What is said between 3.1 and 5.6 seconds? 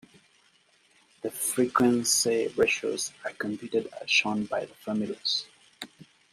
are computed as shown by the formulas.